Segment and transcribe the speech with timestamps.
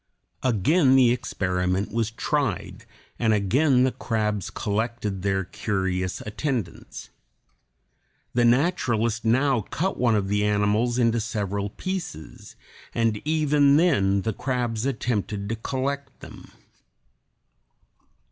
[0.41, 2.87] Again the experiment was tried,
[3.19, 7.11] and again the crabs collected their curious attendants.
[8.33, 12.55] The naturalist now cut one of the animals into several pieces,
[12.95, 16.49] and even then the crabs attempted to collect them.